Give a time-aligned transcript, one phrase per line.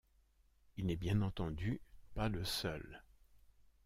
[0.77, 1.79] Il n'est, bien entendu,
[2.15, 3.03] pas le seul.